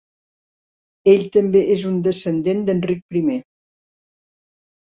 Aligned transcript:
Ell 1.13 1.21
també 1.35 1.61
és 1.75 1.85
un 1.91 2.01
descendent 2.09 2.65
d'Enric 2.73 3.21
I. 3.23 3.25